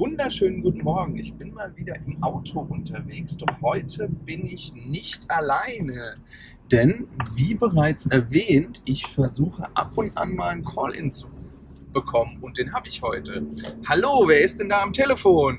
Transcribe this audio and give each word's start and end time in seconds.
wunderschönen 0.00 0.62
guten 0.62 0.82
Morgen. 0.82 1.18
Ich 1.18 1.34
bin 1.34 1.52
mal 1.52 1.76
wieder 1.76 1.94
im 2.06 2.22
Auto 2.22 2.60
unterwegs, 2.60 3.36
doch 3.36 3.60
heute 3.60 4.08
bin 4.08 4.46
ich 4.46 4.72
nicht 4.74 5.30
alleine. 5.30 6.16
Denn, 6.72 7.06
wie 7.34 7.54
bereits 7.54 8.06
erwähnt, 8.06 8.80
ich 8.86 9.06
versuche 9.08 9.66
ab 9.74 9.98
und 9.98 10.16
an 10.16 10.34
mal 10.34 10.48
einen 10.48 10.64
Call-In 10.64 11.12
zu 11.12 11.28
bekommen 11.92 12.38
und 12.40 12.56
den 12.56 12.72
habe 12.72 12.88
ich 12.88 13.02
heute. 13.02 13.46
Hallo, 13.86 14.24
wer 14.26 14.40
ist 14.40 14.58
denn 14.58 14.70
da 14.70 14.80
am 14.80 14.94
Telefon? 14.94 15.58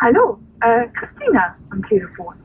Hallo, 0.00 0.38
äh, 0.60 0.86
Christina 0.90 1.56
am 1.70 1.82
Telefon. 1.82 2.36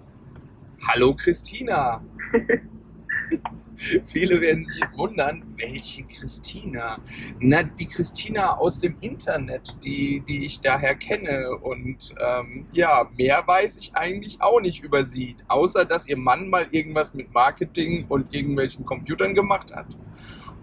Hallo 0.88 1.14
Christina. 1.14 2.02
Viele 4.06 4.42
werden 4.42 4.66
sich 4.66 4.82
jetzt 4.82 4.98
wundern, 4.98 5.44
welche 5.58 6.04
Christina? 6.04 7.00
Na, 7.40 7.64
die 7.64 7.88
Christina 7.88 8.58
aus 8.58 8.80
dem 8.80 8.96
Internet, 9.02 9.78
die, 9.84 10.22
die 10.28 10.46
ich 10.46 10.60
daher 10.60 10.96
kenne. 10.96 11.58
Und 11.62 12.14
ähm, 12.20 12.66
ja, 12.72 13.10
mehr 13.18 13.44
weiß 13.46 13.78
ich 13.78 13.96
eigentlich 13.96 14.42
auch 14.42 14.60
nicht 14.60 14.84
über 14.84 15.08
sie, 15.08 15.36
außer 15.48 15.86
dass 15.86 16.08
ihr 16.08 16.18
Mann 16.18 16.50
mal 16.50 16.68
irgendwas 16.72 17.14
mit 17.14 17.34
Marketing 17.34 18.06
und 18.10 18.34
irgendwelchen 18.34 18.86
Computern 18.86 19.34
gemacht 19.34 19.74
hat. 19.74 19.98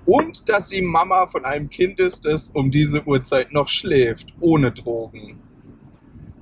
Und 0.04 0.48
dass 0.48 0.68
sie 0.68 0.82
Mama 0.82 1.26
von 1.26 1.44
einem 1.44 1.68
Kind 1.68 1.98
ist, 1.98 2.24
das 2.24 2.50
um 2.50 2.70
diese 2.70 3.04
Uhrzeit 3.06 3.52
noch 3.52 3.66
schläft, 3.66 4.34
ohne 4.40 4.70
Drogen. 4.70 5.40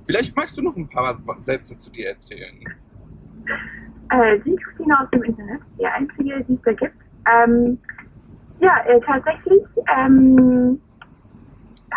Vielleicht 0.05 0.35
magst 0.35 0.55
du 0.57 0.61
noch 0.61 0.75
ein 0.75 0.87
paar 0.87 1.19
Sätze 1.39 1.75
zu 1.77 1.89
dir 1.89 2.09
erzählen. 2.09 2.63
Äh, 4.11 4.39
die 4.39 4.55
Christina 4.55 5.01
aus 5.03 5.09
dem 5.11 5.23
Internet, 5.23 5.61
die 5.79 5.85
einzige, 5.85 6.43
die 6.43 6.53
es 6.53 6.61
da 6.61 6.73
gibt. 6.73 6.95
Ähm, 7.25 7.77
ja, 8.59 8.83
äh, 8.85 8.99
tatsächlich 9.01 9.63
ähm, 9.97 10.79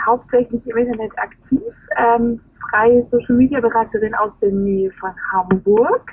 hauptsächlich 0.06 0.66
im 0.66 0.76
Internet 0.76 1.12
aktiv, 1.18 1.62
ähm, 1.96 2.40
freie 2.70 3.06
Social 3.10 3.36
Media 3.36 3.60
Beraterin 3.60 4.14
aus 4.14 4.32
der 4.40 4.52
Nähe 4.52 4.90
von 4.92 5.10
Hamburg. 5.32 6.12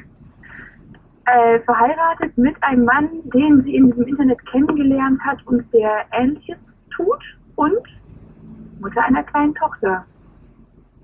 Äh, 1.25 1.59
verheiratet 1.61 2.37
mit 2.37 2.55
einem 2.61 2.85
Mann, 2.85 3.09
den 3.33 3.63
sie 3.63 3.75
in 3.75 3.87
diesem 3.87 4.07
Internet 4.07 4.45
kennengelernt 4.45 5.19
hat 5.21 5.39
und 5.47 5.65
der 5.73 6.05
Ähnliches 6.11 6.57
tut 6.95 7.23
und 7.55 7.81
Mutter 8.79 9.03
einer 9.03 9.23
kleinen 9.23 9.55
Tochter, 9.55 10.05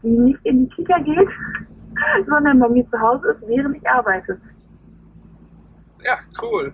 die 0.04 0.10
nicht 0.10 0.40
in 0.46 0.66
die 0.66 0.76
Kita 0.76 1.00
geht, 1.00 1.30
sondern 2.28 2.60
bei 2.60 2.70
mir 2.70 2.88
zu 2.92 3.00
Hause 3.00 3.32
ist, 3.32 3.48
während 3.48 3.78
ich 3.78 3.90
arbeite. 3.90 4.40
Ja, 6.04 6.20
cool. 6.42 6.74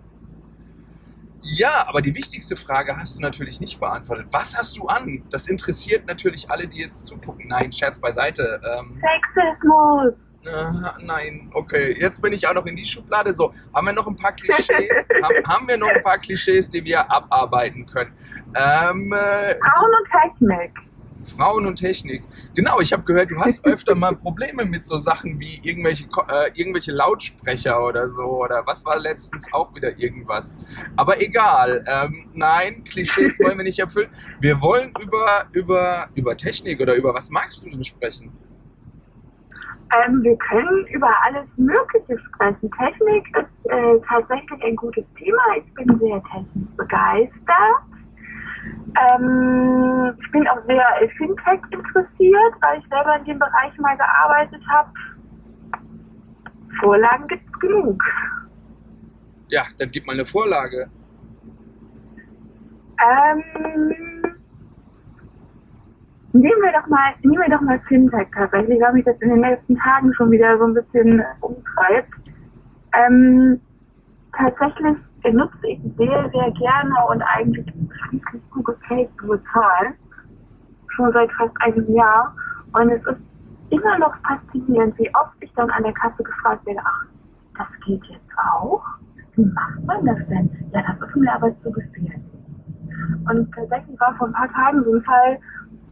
Ja, 1.41 1.87
aber 1.87 2.01
die 2.01 2.15
wichtigste 2.15 2.55
Frage 2.55 2.97
hast 2.97 3.17
du 3.17 3.21
natürlich 3.21 3.59
nicht 3.61 3.79
beantwortet. 3.79 4.27
Was 4.31 4.57
hast 4.57 4.77
du 4.77 4.87
an? 4.87 5.23
Das 5.29 5.47
interessiert 5.47 6.07
natürlich 6.07 6.49
alle, 6.49 6.67
die 6.67 6.79
jetzt 6.79 7.05
zugucken. 7.05 7.47
Nein, 7.47 7.71
Scherz 7.71 7.99
beiseite. 7.99 8.59
Ähm, 8.63 9.01
Sexismus. 9.01 10.13
Äh, 10.45 11.05
nein, 11.05 11.49
okay. 11.53 11.95
Jetzt 11.99 12.21
bin 12.21 12.33
ich 12.33 12.47
auch 12.47 12.53
noch 12.53 12.65
in 12.65 12.75
die 12.75 12.85
Schublade. 12.85 13.33
So, 13.33 13.53
haben 13.73 13.87
wir 13.87 13.93
noch 13.93 14.07
ein 14.07 14.15
paar 14.15 14.33
Klischees? 14.33 15.07
haben, 15.23 15.47
haben, 15.47 15.67
wir 15.67 15.77
noch 15.77 15.89
ein 15.89 16.03
paar 16.03 16.17
Klischees, 16.17 16.69
die 16.69 16.83
wir 16.83 17.09
abarbeiten 17.11 17.85
können? 17.85 18.13
Ähm, 18.55 19.13
äh, 19.13 19.55
Frauen 19.59 19.91
und 19.99 20.39
Technik. 20.39 20.86
Frauen 21.27 21.65
und 21.65 21.75
Technik. 21.75 22.23
Genau, 22.55 22.79
ich 22.79 22.93
habe 22.93 23.03
gehört, 23.03 23.31
du 23.31 23.39
hast 23.39 23.65
öfter 23.65 23.95
mal 23.95 24.15
Probleme 24.15 24.65
mit 24.65 24.85
so 24.85 24.97
Sachen 24.97 25.39
wie 25.39 25.59
irgendwelche, 25.63 26.05
äh, 26.05 26.51
irgendwelche 26.53 26.91
Lautsprecher 26.91 27.83
oder 27.83 28.09
so. 28.09 28.43
Oder 28.43 28.63
was 28.65 28.85
war 28.85 28.99
letztens 28.99 29.51
auch 29.53 29.73
wieder 29.75 29.97
irgendwas. 29.97 30.57
Aber 30.95 31.21
egal. 31.21 31.85
Ähm, 31.87 32.29
nein, 32.33 32.83
Klischees 32.83 33.39
wollen 33.43 33.57
wir 33.57 33.65
nicht 33.65 33.79
erfüllen. 33.79 34.09
Wir 34.39 34.61
wollen 34.61 34.93
über, 35.01 35.45
über, 35.53 36.07
über 36.15 36.37
Technik 36.37 36.81
oder 36.81 36.95
über 36.95 37.13
was 37.13 37.29
magst 37.29 37.63
du 37.63 37.69
denn 37.69 37.83
sprechen? 37.83 38.31
Ähm, 39.95 40.21
wir 40.21 40.35
können 40.37 40.85
über 40.87 41.09
alles 41.23 41.47
Mögliche 41.55 42.19
sprechen. 42.19 42.69
Technik 42.71 43.25
ist 43.37 43.71
äh, 43.71 43.99
tatsächlich 44.07 44.63
ein 44.63 44.75
gutes 44.75 45.05
Thema. 45.17 45.41
Ich 45.57 45.73
bin 45.75 45.97
sehr 45.99 46.21
technisch 46.23 46.69
begeistert. 46.75 47.96
Ähm, 48.97 50.15
ich 50.19 50.31
bin 50.31 50.47
auch 50.47 50.63
sehr 50.65 51.09
Fintech 51.17 51.61
interessiert, 51.71 52.53
weil 52.61 52.79
ich 52.79 52.87
selber 52.89 53.17
in 53.17 53.25
dem 53.25 53.39
Bereich 53.39 53.77
mal 53.77 53.97
gearbeitet 53.97 54.61
habe. 54.69 54.89
Vorlagen 56.79 57.27
gibt 57.27 57.43
es 57.45 57.59
genug. 57.59 58.01
Ja, 59.49 59.63
dann 59.77 59.89
gib 59.91 60.05
mal 60.07 60.13
eine 60.13 60.25
Vorlage. 60.25 60.89
Ähm, 62.99 63.43
nehmen 66.33 66.61
wir 66.61 66.71
doch 66.71 66.87
mal, 66.87 67.13
nehmen 67.21 67.43
wir 67.43 67.55
doch 67.55 67.61
mal 67.61 67.79
Fintech 67.87 68.27
tatsächlich, 68.33 68.81
weil 68.81 68.93
mich 68.93 69.05
das 69.05 69.19
in 69.21 69.29
den 69.29 69.41
letzten 69.41 69.75
Tagen 69.77 70.13
schon 70.15 70.31
wieder 70.31 70.57
so 70.57 70.65
ein 70.65 70.73
bisschen 70.73 71.23
umtreibt. 71.41 72.11
Ähm, 72.93 73.61
tatsächlich 74.35 74.97
benutze 75.21 75.67
ich 75.67 75.79
sehr, 75.97 76.29
sehr 76.31 76.51
gerne 76.51 76.95
und 77.09 77.21
eigentlich 77.21 77.65
Pay 78.87 79.09
zu 79.19 79.27
bezahlen. 79.27 79.93
Schon 80.87 81.11
seit 81.13 81.31
fast 81.33 81.53
einem 81.61 81.93
Jahr. 81.93 82.35
Und 82.79 82.89
es 82.89 83.05
ist 83.05 83.21
immer 83.69 83.99
noch 83.99 84.15
faszinierend, 84.21 84.97
wie 84.97 85.13
oft 85.15 85.35
ich 85.41 85.53
dann 85.53 85.69
an 85.69 85.83
der 85.83 85.93
Kasse 85.93 86.23
gefragt 86.23 86.65
werde, 86.65 86.79
ach, 86.83 87.05
das 87.57 87.67
geht 87.85 88.03
jetzt 88.05 88.31
auch? 88.37 88.83
Wie 89.35 89.45
macht 89.45 89.83
man 89.85 90.05
das 90.05 90.17
denn? 90.29 90.49
Ja, 90.73 90.83
das 90.83 91.09
ist 91.09 91.15
mir 91.15 91.33
aber 91.33 91.51
zu 91.61 91.71
gefährlich. 91.71 92.21
Und 93.29 93.53
tatsächlich 93.53 93.99
war 93.99 94.15
vor 94.15 94.27
ein 94.27 94.33
paar 94.33 94.51
Tagen 94.51 94.83
so 94.83 94.93
ein 94.93 95.03
Fall, 95.03 95.37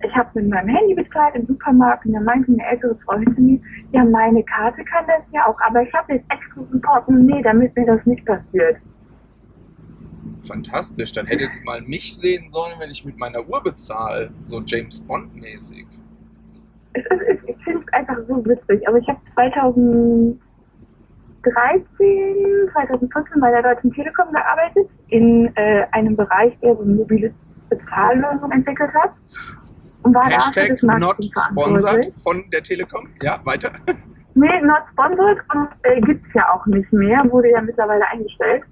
ich 0.04 0.16
habe 0.16 0.30
mit 0.36 0.50
meinem 0.50 0.70
Handy 0.70 0.94
bezahlt 0.94 1.36
im 1.36 1.46
Supermarkt 1.48 2.06
und 2.06 2.14
da 2.14 2.20
meinte 2.22 2.52
eine 2.52 2.66
ältere 2.66 2.96
Frau 3.06 3.18
hinter 3.18 3.42
mir, 3.42 3.60
ja, 3.94 4.04
meine 4.04 4.44
Karte 4.44 4.84
kann 4.84 5.06
das 5.08 5.24
ja 5.32 5.46
auch, 5.48 5.58
aber 5.68 5.82
ich 5.82 5.94
habe 5.94 6.14
jetzt 6.14 6.32
extra 6.32 6.62
ein 6.62 6.82
Portemonnaie, 6.82 7.42
damit 7.42 7.76
mir 7.76 7.86
das 7.86 8.06
nicht 8.06 8.26
passiert 8.26 8.78
fantastisch. 10.46 11.12
Dann 11.12 11.26
hättet 11.26 11.56
ihr 11.56 11.64
mal 11.64 11.82
mich 11.82 12.18
sehen 12.18 12.48
sollen, 12.50 12.74
wenn 12.80 12.90
ich 12.90 13.04
mit 13.06 13.18
meiner 13.18 13.48
Uhr 13.48 13.62
bezahle. 13.64 14.32
So 14.44 14.62
James 14.66 15.00
Bond-mäßig. 15.02 15.86
Ich 16.94 17.64
finde 17.64 17.84
es 17.86 17.94
einfach 17.94 18.18
so 18.28 18.46
witzig. 18.46 18.88
Aber 18.88 18.98
ich 18.98 19.08
habe 19.08 19.20
2013, 19.34 20.38
2014 22.72 23.42
bei 23.42 23.52
der 23.52 23.64
Deutschen 23.64 23.92
Telekom 23.92 24.32
gearbeitet, 24.32 24.90
in 25.10 25.52
äh, 25.56 25.86
einem 25.92 26.16
Bereich, 26.16 26.58
der 26.62 26.76
so 26.76 26.84
eine 26.84 26.94
mobile 26.94 27.34
Bezahllösung 27.70 28.52
entwickelt 28.52 28.94
hat. 28.94 29.12
Und 30.04 30.14
war 30.14 30.30
Hashtag 30.30 30.78
da 30.82 31.00
not 31.00 31.18
sponsored 31.24 32.14
von 32.24 32.44
der 32.52 32.62
Telekom. 32.62 33.10
Ja, 33.22 33.40
weiter. 33.44 33.72
Nee, 34.36 34.62
not 34.62 34.84
sponsored 34.92 35.40
und 35.54 35.70
äh, 35.84 36.02
gibt 36.02 36.28
es 36.28 36.34
ja 36.34 36.54
auch 36.54 36.66
nicht 36.66 36.92
mehr, 36.92 37.20
wurde 37.32 37.52
ja 37.52 37.62
mittlerweile 37.62 38.06
eingestellt. 38.10 38.64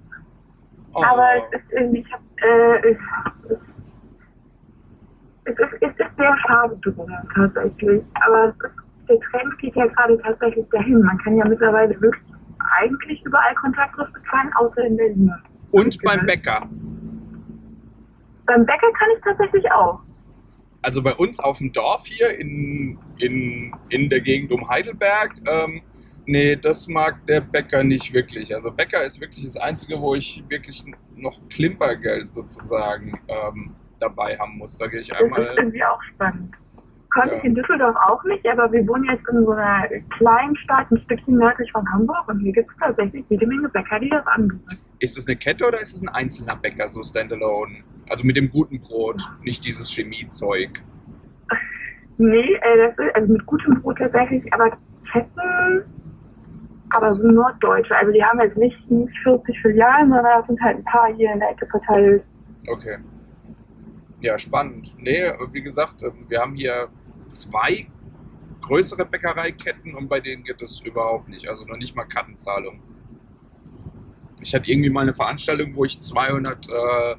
Oh. 0.94 1.02
Aber 1.02 1.28
es 1.36 1.60
ist 1.60 1.72
irgendwie, 1.72 2.00
ich 2.00 2.12
hab, 2.12 2.20
äh, 2.42 2.90
es, 2.90 2.98
es, 5.44 5.58
ist, 5.58 5.72
es 5.80 5.90
ist 5.90 6.16
sehr 6.16 6.36
schade 6.46 6.76
drum, 6.82 7.10
tatsächlich. 7.34 8.02
Aber 8.26 8.54
der 9.08 9.20
Trend 9.20 9.58
geht 9.58 9.74
ja 9.74 9.86
gerade 9.86 10.18
tatsächlich 10.22 10.66
dahin. 10.70 11.00
Man 11.02 11.18
kann 11.18 11.36
ja 11.36 11.44
mittlerweile 11.46 12.00
wirklich 12.00 12.22
eigentlich 12.80 13.22
überall 13.24 13.54
kontaktlos 13.56 14.08
bezahlen, 14.12 14.50
außer 14.54 14.84
in 14.84 14.96
Berlin. 14.96 15.32
Und 15.70 16.00
beim 16.02 16.24
Bäcker. 16.26 16.68
Beim 18.46 18.66
Bäcker 18.66 18.92
kann 18.98 19.08
ich 19.16 19.22
tatsächlich 19.24 19.70
auch. 19.72 20.00
Also 20.82 21.02
bei 21.02 21.14
uns 21.14 21.40
auf 21.40 21.58
dem 21.58 21.72
Dorf 21.72 22.04
hier 22.04 22.38
in, 22.38 22.98
in, 23.18 23.74
in 23.88 24.10
der 24.10 24.20
Gegend 24.20 24.52
um 24.52 24.68
Heidelberg 24.68 25.34
ähm, 25.46 25.82
Nee, 26.26 26.56
das 26.56 26.88
mag 26.88 27.26
der 27.26 27.40
Bäcker 27.40 27.84
nicht 27.84 28.12
wirklich. 28.12 28.54
Also 28.54 28.70
Bäcker 28.70 29.04
ist 29.04 29.20
wirklich 29.20 29.44
das 29.44 29.56
Einzige, 29.56 30.00
wo 30.00 30.14
ich 30.14 30.42
wirklich 30.48 30.84
noch 31.16 31.38
Klimpergeld 31.50 32.28
sozusagen 32.28 33.18
ähm, 33.28 33.74
dabei 34.00 34.38
haben 34.38 34.58
muss. 34.58 34.76
Da 34.78 34.86
gehe 34.86 35.00
ich 35.00 35.14
einmal. 35.14 35.44
Das 35.44 35.50
ist 35.50 35.58
irgendwie 35.58 35.84
auch 35.84 36.02
spannend. 36.02 36.54
Konnte 37.10 37.34
ja. 37.34 37.38
ich 37.38 37.44
in 37.44 37.54
Düsseldorf 37.54 37.94
auch 38.08 38.24
nicht, 38.24 38.44
aber 38.48 38.72
wir 38.72 38.86
wohnen 38.88 39.04
jetzt 39.04 39.28
in 39.28 39.44
so 39.44 39.52
einer 39.52 39.86
kleinen 40.18 40.56
Stadt, 40.56 40.90
ein 40.90 40.98
Stückchen 41.04 41.36
nördlich 41.36 41.70
von 41.70 41.88
Hamburg 41.92 42.26
und 42.26 42.40
hier 42.40 42.52
gibt 42.52 42.68
es 42.70 42.76
tatsächlich 42.78 43.24
jede 43.28 43.46
Menge 43.46 43.68
Bäcker, 43.68 44.00
die 44.00 44.08
das 44.08 44.26
anbieten. 44.26 44.78
Ist 44.98 45.16
das 45.16 45.26
eine 45.28 45.36
Kette 45.36 45.66
oder 45.68 45.80
ist 45.80 45.94
es 45.94 46.02
ein 46.02 46.08
einzelner 46.08 46.56
Bäcker, 46.56 46.88
so 46.88 47.04
Standalone? 47.04 47.84
Also 48.08 48.24
mit 48.24 48.36
dem 48.36 48.50
guten 48.50 48.80
Brot, 48.80 49.22
nicht 49.42 49.64
dieses 49.64 49.90
Chemiezeug. 49.90 50.70
Nee, 52.16 52.54
äh, 52.54 52.78
das 52.78 52.96
ist, 52.96 53.16
also 53.16 53.32
mit 53.32 53.44
gutem 53.44 53.82
Brot 53.82 53.98
tatsächlich, 53.98 54.44
aber 54.54 54.78
Ketten 55.10 55.82
aber 56.90 57.14
so 57.14 57.22
Norddeutsche. 57.22 57.96
Also 57.96 58.12
die 58.12 58.22
haben 58.22 58.40
jetzt 58.40 58.56
nicht 58.56 58.76
40 59.22 59.60
Filialen, 59.60 60.10
sondern 60.10 60.38
das 60.38 60.46
sind 60.46 60.60
halt 60.60 60.78
ein 60.78 60.84
paar 60.84 61.12
hier 61.14 61.32
in 61.32 61.40
der 61.40 61.50
Ecke 61.50 61.66
verteilt. 61.66 62.22
Okay. 62.68 62.98
Ja, 64.20 64.38
spannend. 64.38 64.94
Nee, 64.98 65.32
wie 65.52 65.62
gesagt, 65.62 66.02
ähm, 66.02 66.26
wir 66.28 66.40
haben 66.40 66.54
hier 66.54 66.88
zwei 67.28 67.86
größere 68.62 69.04
Bäckereiketten 69.04 69.94
und 69.94 70.08
bei 70.08 70.20
denen 70.20 70.44
geht 70.44 70.62
es 70.62 70.80
überhaupt 70.80 71.28
nicht. 71.28 71.48
Also 71.48 71.64
noch 71.66 71.76
nicht 71.76 71.94
mal 71.94 72.04
Kartenzahlung. 72.04 72.80
ich 74.40 74.54
hatte 74.54 74.70
irgendwie 74.70 74.90
mal 74.90 75.02
eine 75.02 75.14
Veranstaltung, 75.14 75.74
wo 75.74 75.84
ich 75.84 76.00
200 76.00 76.68
äh, 76.68 77.16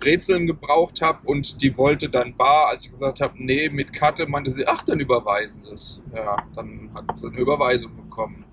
Brezeln 0.00 0.46
gebraucht 0.46 1.02
habe 1.02 1.26
und 1.26 1.62
die 1.62 1.76
wollte 1.76 2.08
dann 2.08 2.36
bar, 2.36 2.68
als 2.68 2.86
ich 2.86 2.92
gesagt 2.92 3.20
habe, 3.20 3.34
nee, 3.36 3.68
mit 3.68 3.92
Karte, 3.92 4.26
meinte 4.26 4.50
sie, 4.50 4.66
ach, 4.66 4.82
dann 4.84 5.00
überweisen 5.00 5.62
sie 5.62 5.72
es. 5.72 6.02
Ja, 6.14 6.36
dann 6.54 6.90
hat 6.94 7.16
sie 7.16 7.28
eine 7.28 7.38
Überweisung 7.38 7.94
bekommen. 7.96 8.44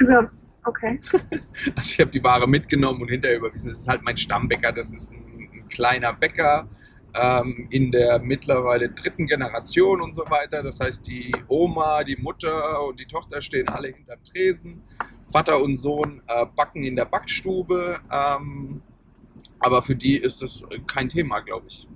Ja, 0.00 0.30
okay. 0.64 1.00
Also 1.76 1.90
ich 1.90 2.00
habe 2.00 2.10
die 2.10 2.22
Ware 2.22 2.48
mitgenommen 2.48 3.02
und 3.02 3.08
hinterher 3.08 3.38
überwiesen. 3.38 3.68
Das 3.68 3.78
ist 3.78 3.88
halt 3.88 4.02
mein 4.02 4.16
Stammbäcker, 4.16 4.72
das 4.72 4.92
ist 4.92 5.12
ein, 5.12 5.50
ein 5.52 5.68
kleiner 5.68 6.12
Bäcker 6.12 6.68
ähm, 7.14 7.66
in 7.70 7.90
der 7.90 8.18
mittlerweile 8.18 8.88
dritten 8.88 9.26
Generation 9.26 10.00
und 10.00 10.14
so 10.14 10.24
weiter. 10.28 10.62
Das 10.62 10.80
heißt, 10.80 11.06
die 11.06 11.34
Oma, 11.48 12.04
die 12.04 12.16
Mutter 12.16 12.86
und 12.86 12.98
die 12.98 13.06
Tochter 13.06 13.42
stehen 13.42 13.68
alle 13.68 13.88
hinterm 13.88 14.22
Tresen. 14.24 14.82
Vater 15.30 15.62
und 15.62 15.76
Sohn 15.76 16.22
äh, 16.26 16.46
backen 16.56 16.84
in 16.84 16.96
der 16.96 17.06
Backstube. 17.06 18.00
Ähm, 18.10 18.82
aber 19.58 19.82
für 19.82 19.94
die 19.94 20.16
ist 20.16 20.42
das 20.42 20.62
kein 20.86 21.08
Thema, 21.08 21.40
glaube 21.40 21.66
ich. 21.68 21.88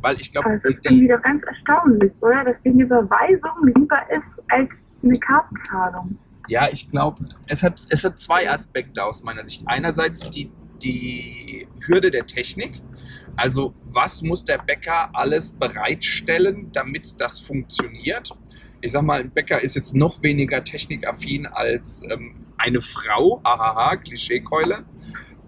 Weil 0.00 0.20
ich 0.20 0.30
glaube, 0.30 0.60
das 0.62 0.74
ist 0.74 0.84
dann 0.84 1.00
wieder 1.00 1.18
ganz 1.18 1.42
erstaunlich, 1.44 2.12
oder? 2.20 2.44
Dass 2.44 2.56
die 2.64 2.70
Überweisung 2.70 3.72
lieber 3.74 4.00
ist 4.10 4.42
als 4.48 4.70
eine 5.02 5.18
Kartenzahlung. 5.18 6.18
Ja, 6.48 6.68
ich 6.70 6.88
glaube, 6.88 7.28
es 7.46 7.62
hat, 7.62 7.82
es 7.90 8.04
hat 8.04 8.18
zwei 8.18 8.50
Aspekte 8.50 9.04
aus 9.04 9.22
meiner 9.22 9.44
Sicht. 9.44 9.62
Einerseits 9.66 10.28
die, 10.30 10.50
die 10.82 11.68
Hürde 11.86 12.10
der 12.10 12.26
Technik. 12.26 12.80
Also 13.36 13.74
was 13.84 14.22
muss 14.22 14.44
der 14.44 14.58
Bäcker 14.58 15.10
alles 15.12 15.52
bereitstellen, 15.52 16.70
damit 16.72 17.20
das 17.20 17.38
funktioniert? 17.38 18.30
Ich 18.80 18.92
sag 18.92 19.02
mal, 19.02 19.20
ein 19.20 19.30
Bäcker 19.30 19.62
ist 19.62 19.76
jetzt 19.76 19.94
noch 19.94 20.22
weniger 20.22 20.64
technikaffin 20.64 21.46
als 21.46 22.02
ähm, 22.10 22.46
eine 22.56 22.80
Frau. 22.80 23.40
Ahaha, 23.44 23.96
Klischeekeule. 23.96 24.84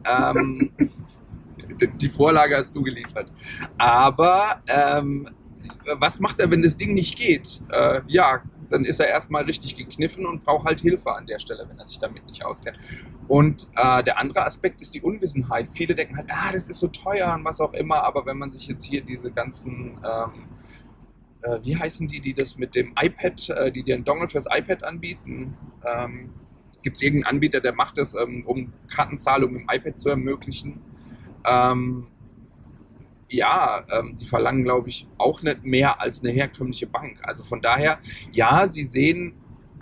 Ähm, 0.05 0.70
die 2.00 2.08
Vorlage 2.08 2.56
hast 2.56 2.75
du 2.75 2.82
geliefert. 2.82 3.32
Aber 3.79 4.62
ähm, 4.69 5.29
was 5.99 6.20
macht 6.20 6.41
er, 6.41 6.50
wenn 6.50 6.62
das 6.62 6.76
Ding 6.76 6.94
nicht 6.94 7.17
geht? 7.17 7.61
Äh, 7.70 8.02
ja, 8.06 8.43
dann 8.71 8.85
ist 8.85 9.01
er 9.01 9.09
erstmal 9.09 9.45
richtig 9.45 9.77
gekniffen 9.77 10.27
und 10.27 10.45
braucht 10.45 10.65
halt 10.65 10.81
Hilfe 10.81 11.13
an 11.15 11.27
der 11.27 11.39
Stelle, 11.39 11.67
wenn 11.69 11.79
er 11.79 11.87
sich 11.87 11.99
damit 11.99 12.25
nicht 12.27 12.45
auskennt. 12.45 12.79
Und 13.29 13.67
äh, 13.77 14.03
der 14.03 14.19
andere 14.19 14.47
Aspekt 14.47 14.81
ist 14.81 14.95
die 14.95 15.03
Unwissenheit. 15.03 15.69
Viele 15.73 15.95
denken 15.95 16.17
halt, 16.17 16.29
ah, 16.31 16.53
das 16.53 16.69
ist 16.69 16.79
so 16.79 16.89
teuer 16.89 17.35
und 17.35 17.45
was 17.45 17.61
auch 17.61 17.75
immer, 17.75 18.03
aber 18.05 18.27
wenn 18.27 18.39
man 18.39 18.51
sich 18.51 18.67
jetzt 18.69 18.85
hier 18.85 19.03
diese 19.03 19.31
ganzen, 19.33 19.99
ähm, 20.05 20.49
äh, 21.43 21.59
wie 21.63 21.77
heißen 21.77 22.09
die, 22.09 22.21
die 22.21 22.35
das 22.35 22.57
mit 22.57 22.75
dem 22.75 22.95
iPad, 23.01 23.49
äh, 23.51 23.73
die 23.73 23.83
dir 23.83 23.97
einen 23.97 24.05
Dongle 24.05 24.29
fürs 24.29 24.47
iPad 24.47 24.85
anbieten? 24.85 25.57
Ähm, 25.85 26.31
Gibt 26.83 26.97
es 26.97 27.03
irgendeinen 27.03 27.37
Anbieter, 27.37 27.61
der 27.61 27.75
macht 27.75 27.99
das, 27.99 28.15
ähm, 28.15 28.45
um 28.47 28.73
Kartenzahlungen 28.89 29.61
im 29.61 29.67
iPad 29.71 29.99
zu 29.99 30.09
ermöglichen? 30.09 30.81
Ähm, 31.45 32.07
ja, 33.31 33.85
ähm, 33.93 34.17
die 34.17 34.27
verlangen, 34.27 34.65
glaube 34.65 34.88
ich, 34.88 35.06
auch 35.19 35.43
nicht 35.43 35.65
mehr 35.65 36.00
als 36.00 36.21
eine 36.21 36.31
herkömmliche 36.31 36.87
Bank. 36.87 37.19
Also 37.23 37.44
von 37.44 37.62
daher, 37.62 37.99
ja, 38.32 38.67
sie 38.67 38.87
sehen, 38.87 39.35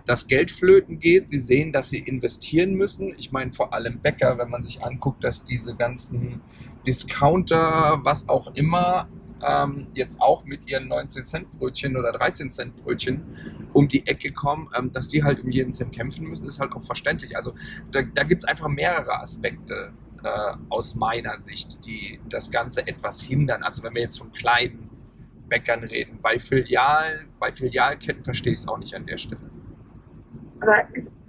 dass 0.07 0.27
Geld 0.27 0.51
flöten 0.51 0.99
geht, 0.99 1.29
sie 1.29 1.39
sehen, 1.39 1.73
dass 1.73 1.91
sie 1.91 1.99
investieren 1.99 2.75
müssen. 2.75 3.15
Ich 3.19 3.31
meine, 3.31 3.53
vor 3.53 3.75
allem 3.75 4.01
Bäcker, 4.01 4.39
wenn 4.39 4.49
man 4.49 4.63
sich 4.63 4.83
anguckt, 4.83 5.23
dass 5.23 5.45
diese 5.45 5.75
ganzen 5.75 6.41
Discounter, 6.87 8.01
was 8.03 8.29
auch 8.29 8.55
immer, 8.55 9.09
ähm, 9.47 9.87
jetzt 9.95 10.21
auch 10.21 10.45
mit 10.45 10.69
ihren 10.69 10.91
19-Cent-Brötchen 10.91 11.97
oder 11.97 12.11
13-Cent-Brötchen 12.11 13.23
um 13.73 13.89
die 13.89 14.07
Ecke 14.07 14.33
kommen, 14.33 14.69
ähm, 14.77 14.93
dass 14.93 15.09
die 15.09 15.23
halt 15.23 15.45
um 15.45 15.51
jeden 15.51 15.73
Cent 15.73 15.95
kämpfen 15.95 16.27
müssen, 16.27 16.49
ist 16.49 16.59
halt 16.59 16.73
auch 16.73 16.85
verständlich. 16.85 17.37
Also 17.37 17.55
da, 17.93 18.03
da 18.03 18.23
gibt 18.25 18.43
es 18.43 18.49
einfach 18.49 18.69
mehrere 18.69 19.21
Aspekte 19.21 19.93
äh, 20.25 20.55
aus 20.69 20.95
meiner 20.95 21.39
Sicht, 21.39 21.85
die 21.87 22.21
das 22.29 22.51
Ganze 22.51 22.87
etwas 22.87 23.21
hindern. 23.21 23.63
Also 23.63 23.83
wenn 23.83 23.95
wir 23.95 24.03
jetzt 24.03 24.19
von 24.19 24.33
kleinen 24.33 24.91
Bäckern 25.49 25.85
reden, 25.85 26.19
bei 26.23 26.39
Filialen, 26.39 27.29
bei 27.39 27.53
Filialketten 27.53 28.25
verstehe 28.25 28.53
ich 28.53 28.61
es 28.61 28.69
auch 28.69 28.79
nicht 28.79 28.95
an 28.95 29.07
der 29.07 29.19
Stelle. 29.19 29.41
Aber 30.61 30.77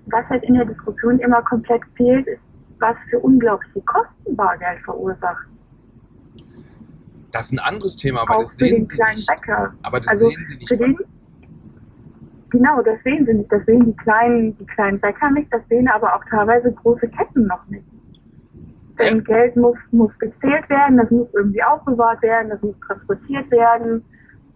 was 0.08 0.26
halt 0.28 0.44
in 0.44 0.56
der 0.56 0.66
Diskussion 0.66 1.20
immer 1.20 1.42
komplett 1.44 1.82
fehlt, 1.96 2.28
ist, 2.28 2.42
was 2.80 2.96
für 3.10 3.20
unglaubliche 3.20 3.82
Kosten 3.82 4.36
Bargeld 4.36 4.80
verursacht. 4.84 5.46
Das 7.32 7.46
ist 7.48 7.52
ein 7.54 7.60
anderes 7.60 7.96
Thema, 7.96 8.22
aber 8.22 8.38
Auch 8.38 8.40
das 8.42 8.56
sehen 8.58 8.84
Sie 8.86 8.96
kleinen 8.96 9.16
nicht. 9.18 9.28
Bäcker. 9.28 9.74
Aber 9.84 10.00
das 10.00 10.08
Also 10.08 10.30
sehen 10.30 10.46
Sie 10.48 10.56
nicht. 10.58 10.72
den, 10.72 10.98
genau, 12.50 12.82
das 12.82 13.02
sehen 13.04 13.26
sie 13.26 13.34
nicht. 13.36 13.52
Das 13.52 13.64
sehen 13.66 13.86
die 13.86 13.96
kleinen, 13.98 14.58
die 14.58 14.66
kleinen 14.66 15.00
Bäcker 15.00 15.30
nicht, 15.32 15.54
das 15.54 15.62
sehen 15.70 15.88
aber 15.88 16.16
auch 16.16 16.24
teilweise 16.30 16.72
große 16.72 17.08
Ketten 17.10 17.46
noch 17.46 17.66
nicht. 17.68 17.86
Denn. 19.00 19.24
Geld 19.24 19.56
muss, 19.56 19.78
muss 19.92 20.12
gezählt 20.20 20.70
werden, 20.70 20.98
das 20.98 21.10
muss 21.10 21.28
irgendwie 21.34 21.64
aufbewahrt 21.64 22.22
werden, 22.22 22.50
das 22.50 22.62
muss 22.62 22.76
transportiert 22.86 23.50
werden. 23.52 24.04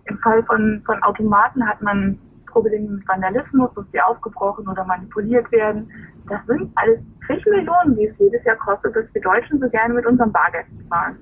Im 0.05 0.17
Fall 0.19 0.43
von, 0.43 0.81
von 0.85 1.01
Automaten 1.03 1.65
hat 1.65 1.81
man 1.81 2.19
Probleme 2.47 2.89
mit 2.89 3.07
Vandalismus, 3.07 3.71
dass 3.75 3.85
die 3.91 4.01
aufgebrochen 4.01 4.67
oder 4.67 4.83
manipuliert 4.85 5.51
werden. 5.51 5.89
Das 6.29 6.39
sind 6.45 6.71
alles 6.75 6.99
zig 7.27 7.43
Millionen, 7.45 7.95
die 7.95 8.07
es 8.07 8.17
jedes 8.19 8.43
Jahr 8.43 8.57
kostet, 8.57 8.95
dass 8.95 9.05
wir 9.13 9.21
Deutschen 9.21 9.59
so 9.59 9.69
gerne 9.69 9.93
mit 9.93 10.05
unserem 10.05 10.31
Bargeld 10.31 10.65
bezahlen. 10.77 11.17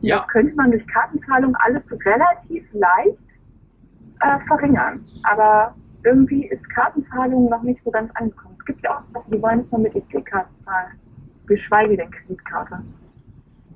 Ja. 0.00 0.18
Das 0.18 0.28
könnte 0.28 0.54
man 0.56 0.70
durch 0.70 0.86
Kartenzahlung 0.88 1.56
alles 1.56 1.82
relativ 2.04 2.66
leicht 2.72 3.18
äh, 4.20 4.38
verringern. 4.46 5.04
Aber 5.22 5.74
irgendwie 6.04 6.46
ist 6.46 6.68
Kartenzahlung 6.70 7.48
noch 7.48 7.62
nicht 7.62 7.82
so 7.84 7.90
ganz 7.90 8.10
angekommen. 8.14 8.56
Es 8.58 8.64
gibt 8.66 8.82
ja 8.82 8.98
auch 8.98 9.02
Leute, 9.14 9.30
die 9.30 9.42
wollen 9.42 9.58
nicht 9.58 9.72
mal 9.72 9.78
mit 9.78 9.94
EC-Karte 9.94 10.48
zahlen. 10.64 10.98
Geschweige 11.46 11.96
denn 11.96 12.10
Kreditkarte. 12.10 12.82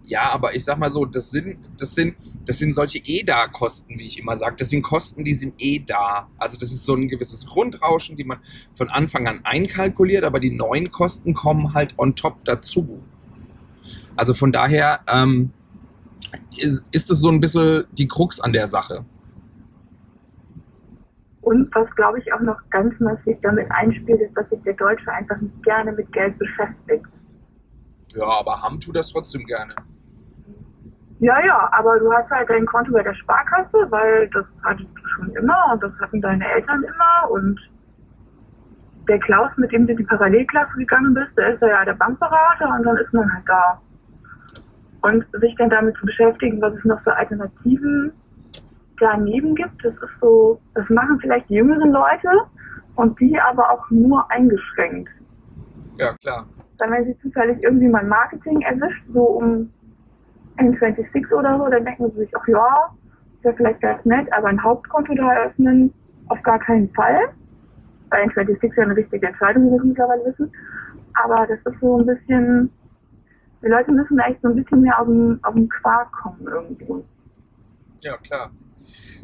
Ja, 0.04 0.30
aber 0.30 0.54
ich 0.54 0.64
sag 0.64 0.78
mal 0.78 0.90
so, 0.90 1.04
das 1.04 1.30
sind, 1.30 1.58
das 1.78 1.94
sind, 1.94 2.16
das 2.46 2.58
sind 2.58 2.72
solche 2.72 2.98
EDA-Kosten, 2.98 3.98
wie 3.98 4.06
ich 4.06 4.18
immer 4.18 4.38
sage. 4.38 4.56
Das 4.58 4.70
sind 4.70 4.80
Kosten, 4.80 5.22
die 5.22 5.34
sind 5.34 5.54
eh 5.58 5.80
da. 5.80 6.28
Also 6.38 6.56
das 6.56 6.72
ist 6.72 6.86
so 6.86 6.94
ein 6.94 7.08
gewisses 7.08 7.44
Grundrauschen, 7.44 8.16
die 8.16 8.24
man 8.24 8.38
von 8.74 8.88
Anfang 8.88 9.28
an 9.28 9.40
einkalkuliert, 9.44 10.24
aber 10.24 10.40
die 10.40 10.50
neuen 10.50 10.90
Kosten 10.90 11.34
kommen 11.34 11.74
halt 11.74 11.94
on 11.98 12.14
top 12.14 12.42
dazu. 12.46 13.02
Also 14.16 14.32
von 14.32 14.50
daher 14.50 15.00
ähm, 15.12 15.52
ist, 16.56 16.82
ist 16.90 17.10
das 17.10 17.18
so 17.18 17.28
ein 17.28 17.40
bisschen 17.40 17.84
die 17.92 18.08
Krux 18.08 18.40
an 18.40 18.54
der 18.54 18.68
Sache. 18.68 19.04
Und 21.42 21.74
was, 21.74 21.94
glaube 21.96 22.18
ich, 22.18 22.32
auch 22.32 22.40
noch 22.40 22.58
ganz 22.70 22.98
massiv 22.98 23.36
damit 23.42 23.70
einspielt, 23.70 24.22
ist, 24.22 24.34
dass 24.34 24.48
sich 24.48 24.60
der 24.62 24.74
Deutsche 24.74 25.12
einfach 25.12 25.38
nicht 25.40 25.62
gerne 25.62 25.92
mit 25.92 26.10
Geld 26.12 26.38
beschäftigt. 26.38 27.06
Ja, 28.18 28.26
aber 28.26 28.60
Ham 28.60 28.80
tut 28.80 28.96
das 28.96 29.12
trotzdem 29.12 29.46
gerne. 29.46 29.74
Ja, 31.20 31.38
ja, 31.44 31.68
aber 31.72 31.98
du 31.98 32.12
hast 32.12 32.28
halt 32.30 32.50
dein 32.50 32.66
Konto 32.66 32.92
bei 32.92 33.02
der 33.02 33.14
Sparkasse, 33.14 33.86
weil 33.90 34.28
das 34.30 34.44
hattest 34.64 34.88
du 34.94 35.08
schon 35.08 35.30
immer 35.36 35.72
und 35.72 35.82
das 35.82 35.92
hatten 36.00 36.20
deine 36.20 36.46
Eltern 36.48 36.82
immer 36.82 37.30
und 37.30 37.58
der 39.08 39.20
Klaus, 39.20 39.50
mit 39.56 39.70
dem 39.72 39.86
du 39.86 39.92
in 39.92 39.98
die 39.98 40.04
Parallelklasse 40.04 40.76
gegangen 40.76 41.14
bist, 41.14 41.30
der 41.36 41.54
ist 41.54 41.62
ja 41.62 41.84
der 41.84 41.94
Bankberater 41.94 42.74
und 42.76 42.84
dann 42.84 42.96
ist 42.96 43.12
man 43.12 43.32
halt 43.32 43.44
da. 43.46 43.80
Und 45.02 45.24
sich 45.40 45.54
dann 45.56 45.70
damit 45.70 45.96
zu 45.96 46.06
beschäftigen, 46.06 46.60
was 46.60 46.74
es 46.74 46.84
noch 46.84 47.00
für 47.02 47.14
Alternativen 47.14 48.12
daneben 48.98 49.54
gibt, 49.54 49.84
das 49.84 49.94
ist 49.94 50.20
so, 50.20 50.60
das 50.74 50.88
machen 50.90 51.20
vielleicht 51.20 51.48
die 51.48 51.54
jüngeren 51.54 51.92
Leute 51.92 52.30
und 52.96 53.18
die 53.20 53.40
aber 53.40 53.70
auch 53.70 53.88
nur 53.90 54.28
eingeschränkt. 54.30 55.08
Ja, 55.96 56.14
klar. 56.14 56.46
Dann, 56.78 56.92
wenn 56.92 57.04
sie 57.04 57.18
zufällig 57.18 57.62
irgendwie 57.62 57.88
mal 57.88 58.04
Marketing 58.04 58.60
erwischt, 58.62 59.04
so 59.12 59.22
um 59.22 59.72
N26 60.58 61.32
oder 61.32 61.58
so, 61.58 61.68
dann 61.68 61.84
denken 61.84 62.10
sie 62.10 62.18
sich, 62.18 62.36
ach 62.36 62.48
ja, 62.48 62.94
ist 63.34 63.44
ja 63.44 63.52
vielleicht 63.52 63.80
ganz 63.80 64.04
nett, 64.04 64.32
aber 64.32 64.48
ein 64.48 64.62
Hauptkonto 64.62 65.14
da 65.14 65.32
eröffnen, 65.32 65.92
auf 66.28 66.42
gar 66.42 66.58
keinen 66.58 66.90
Fall. 66.90 67.28
Bei 68.10 68.24
N26 68.24 68.76
ja 68.76 68.82
eine 68.84 68.96
richtige 68.96 69.26
Entscheidung, 69.26 69.66
wie 69.66 69.70
wir 69.72 69.84
mittlerweile 69.84 70.24
wissen. 70.24 70.50
Aber 71.14 71.46
das 71.46 71.58
ist 71.64 71.80
so 71.80 71.98
ein 71.98 72.06
bisschen, 72.06 72.70
die 73.62 73.68
Leute 73.68 73.92
müssen 73.92 74.18
echt 74.18 74.40
so 74.42 74.48
ein 74.48 74.56
bisschen 74.56 74.82
mehr 74.82 74.98
auf 75.00 75.06
den, 75.06 75.38
auf 75.42 75.54
den 75.54 75.68
Quark 75.68 76.10
kommen 76.12 76.46
irgendwie. 76.46 77.04
Ja, 78.00 78.16
klar. 78.18 78.50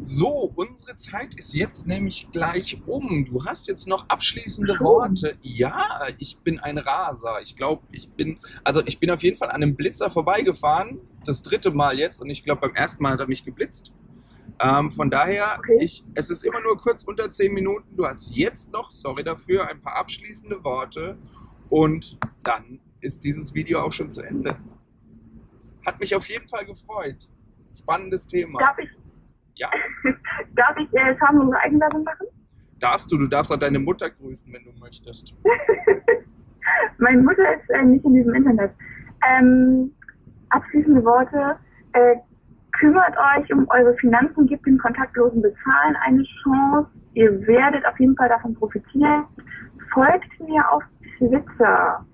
So, 0.05 0.53
unsere 0.57 0.97
Zeit 0.97 1.35
ist 1.35 1.55
jetzt 1.55 1.87
nämlich 1.87 2.29
gleich 2.33 2.79
um. 2.87 3.25
Du 3.25 3.45
hast 3.45 3.69
jetzt 3.69 3.87
noch 3.87 4.09
abschließende 4.09 4.77
Schon? 4.77 4.87
Worte. 4.87 5.35
Ja, 5.43 6.01
ich 6.19 6.39
bin 6.39 6.59
ein 6.59 6.79
Raser. 6.79 7.41
Ich 7.43 7.57
glaube, 7.57 7.83
ich 7.93 8.11
bin, 8.11 8.39
also 8.65 8.83
ich 8.87 8.99
bin 8.99 9.11
auf 9.11 9.23
jeden 9.23 9.37
Fall 9.37 9.51
an 9.51 9.63
einem 9.63 9.77
Blitzer 9.77 10.11
vorbeigefahren. 10.11 11.01
Das 11.25 11.43
dritte 11.43 11.71
Mal 11.71 11.99
jetzt 11.99 12.21
und 12.21 12.29
ich 12.31 12.43
glaube, 12.43 12.63
beim 12.63 12.75
ersten 12.75 13.03
Mal 13.03 13.13
hat 13.13 13.21
er 13.21 13.29
mich 13.29 13.45
geblitzt. 13.45 13.93
Ähm, 14.61 14.93
von 14.93 15.11
daher, 15.11 15.57
Okay. 15.59 15.79
ich, 15.81 16.05
es 16.15 16.31
ist 16.31 16.45
immer 16.45 16.61
nur 16.61 16.77
kurz 16.79 17.03
unter 17.03 17.31
zehn 17.31 17.53
Minuten. 17.53 17.97
Du 17.97 18.07
hast 18.07 18.31
jetzt 18.31 18.71
noch, 18.73 18.91
sorry 18.91 19.25
dafür, 19.25 19.69
ein 19.69 19.81
paar 19.81 19.97
abschließende 19.97 20.63
Worte 20.65 21.19
und 21.71 22.19
dann 22.43 22.79
ist 23.01 23.25
dieses 23.25 23.53
Video 23.55 23.81
auch 23.81 23.93
schon 23.93 24.11
zu 24.11 24.23
Ende. 24.23 24.57
Hat 25.85 26.01
mich 26.01 26.15
auf 26.15 26.29
jeden 26.29 26.49
Fall 26.49 26.65
gefreut. 26.67 27.29
Spannendes 27.77 28.27
Thema. 28.27 28.61
Darf 28.61 28.79
ich, 28.79 28.89
Ja, 29.57 29.71
darf 30.57 30.77
ich 30.79 30.93
äh, 30.95 31.17
schamlose 31.19 31.57
Eigenwerbung 31.59 32.05
machen? 32.05 32.27
darfst 32.85 33.11
du. 33.11 33.17
Du 33.17 33.27
darfst 33.27 33.51
auch 33.51 33.59
deine 33.59 33.79
Mutter 33.79 34.11
grüßen, 34.11 34.53
wenn 34.53 34.65
du 34.65 34.73
möchtest. 34.79 35.35
Meine 36.99 37.23
Mutter 37.23 37.55
ist 37.55 37.69
äh, 37.71 37.83
nicht 37.83 38.05
in 38.05 38.15
diesem 38.15 38.35
Internet. 38.35 38.73
Ähm, 39.29 39.91
abschließende 40.51 41.05
Worte. 41.05 41.57
Äh, 41.93 42.17
kümmert 42.73 43.15
euch 43.17 43.53
um 43.53 43.67
eure 43.71 43.95
Finanzen, 43.97 44.47
gebt 44.47 44.67
dem 44.67 44.79
kontaktlosen 44.79 45.41
Bezahlen 45.41 45.97
eine 46.05 46.25
Chance. 46.43 46.91
Ihr 47.15 47.47
werdet 47.47 47.87
auf 47.87 47.99
jeden 47.99 48.17
Fall 48.17 48.29
davon 48.29 48.55
profitieren. 48.55 49.25
Folgt 49.93 50.41
mir 50.41 50.71
auf 50.71 50.83
Twitter. 51.19 52.05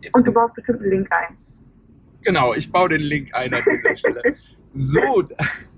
Jetzt 0.00 0.14
Und 0.16 0.26
du 0.26 0.32
baust 0.32 0.54
bestimmt 0.54 0.80
einen 0.80 0.90
Link 0.90 1.08
ein. 1.12 1.36
Genau, 2.22 2.54
ich 2.54 2.70
baue 2.70 2.88
den 2.88 3.02
Link 3.02 3.34
ein 3.34 3.52
an 3.52 3.62
dieser 3.64 3.96
Stelle. 3.96 4.22
So, 4.74 5.28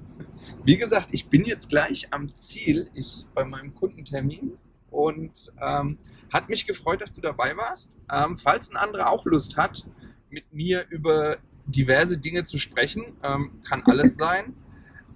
wie 0.65 0.77
gesagt, 0.77 1.09
ich 1.13 1.29
bin 1.29 1.45
jetzt 1.45 1.69
gleich 1.69 2.09
am 2.13 2.33
Ziel, 2.35 2.89
ich 2.95 3.27
bei 3.35 3.45
meinem 3.45 3.75
Kundentermin 3.75 4.53
und 4.91 5.53
ähm, 5.61 5.99
hat 6.33 6.49
mich 6.49 6.67
gefreut, 6.67 7.01
dass 7.01 7.13
du 7.13 7.21
dabei 7.21 7.57
warst. 7.57 7.97
Ähm, 8.13 8.39
falls 8.39 8.71
ein 8.71 8.77
anderer 8.77 9.11
auch 9.11 9.25
Lust 9.25 9.57
hat, 9.57 9.85
mit 10.31 10.53
mir 10.53 10.87
über 10.91 11.39
diverse 11.67 12.19
Dinge 12.19 12.45
zu 12.45 12.59
sprechen, 12.59 13.05
ähm, 13.23 13.63
kann 13.69 13.83
alles 13.87 14.17
sein. 14.17 14.55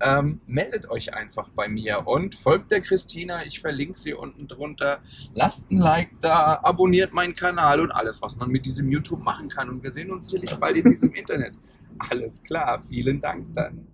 Ähm, 0.00 0.40
meldet 0.46 0.88
euch 0.90 1.14
einfach 1.14 1.48
bei 1.50 1.68
mir 1.68 2.06
und 2.06 2.36
folgt 2.36 2.70
der 2.70 2.80
Christina. 2.80 3.44
Ich 3.44 3.60
verlinke 3.60 3.98
sie 3.98 4.14
unten 4.14 4.46
drunter. 4.46 5.00
Lasst 5.34 5.70
ein 5.72 5.78
Like 5.78 6.10
da, 6.20 6.60
abonniert 6.62 7.12
meinen 7.12 7.34
Kanal 7.34 7.80
und 7.80 7.90
alles, 7.90 8.22
was 8.22 8.36
man 8.36 8.48
mit 8.48 8.64
diesem 8.64 8.90
YouTube 8.90 9.24
machen 9.24 9.48
kann. 9.48 9.68
Und 9.68 9.82
wir 9.82 9.90
sehen 9.90 10.12
uns 10.12 10.28
sicherlich 10.28 10.54
bald 10.54 10.76
in 10.76 10.90
diesem 10.90 11.12
Internet. 11.14 11.54
Alles 11.98 12.42
klar, 12.42 12.82
vielen 12.88 13.20
Dank 13.20 13.54
dann. 13.54 13.86